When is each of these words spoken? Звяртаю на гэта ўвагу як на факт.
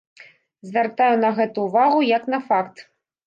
Звяртаю 0.69 1.17
на 1.25 1.29
гэта 1.39 1.57
ўвагу 1.67 1.99
як 2.17 2.23
на 2.35 2.39
факт. 2.51 2.83